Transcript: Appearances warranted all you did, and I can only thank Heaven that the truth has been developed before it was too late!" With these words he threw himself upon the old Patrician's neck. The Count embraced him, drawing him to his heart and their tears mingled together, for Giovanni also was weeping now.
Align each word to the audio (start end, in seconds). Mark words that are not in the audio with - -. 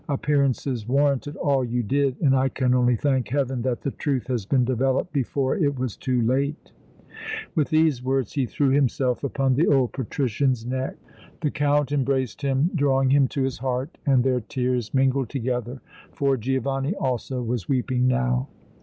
Appearances 0.09 0.87
warranted 0.87 1.35
all 1.35 1.63
you 1.63 1.83
did, 1.83 2.19
and 2.21 2.35
I 2.35 2.49
can 2.49 2.73
only 2.73 2.95
thank 2.95 3.27
Heaven 3.27 3.61
that 3.61 3.81
the 3.83 3.91
truth 3.91 4.25
has 4.29 4.47
been 4.47 4.65
developed 4.65 5.13
before 5.13 5.55
it 5.55 5.77
was 5.77 5.95
too 5.95 6.23
late!" 6.23 6.71
With 7.53 7.69
these 7.69 8.01
words 8.03 8.33
he 8.33 8.47
threw 8.47 8.69
himself 8.69 9.23
upon 9.23 9.53
the 9.53 9.67
old 9.67 9.91
Patrician's 9.93 10.65
neck. 10.65 10.95
The 11.41 11.51
Count 11.51 11.91
embraced 11.91 12.41
him, 12.41 12.71
drawing 12.73 13.11
him 13.11 13.27
to 13.27 13.43
his 13.43 13.59
heart 13.59 13.99
and 14.03 14.23
their 14.23 14.39
tears 14.41 14.91
mingled 14.91 15.29
together, 15.29 15.81
for 16.11 16.35
Giovanni 16.35 16.95
also 16.95 17.43
was 17.43 17.69
weeping 17.69 18.07
now. 18.07 18.47